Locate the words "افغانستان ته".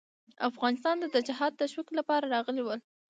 0.49-1.07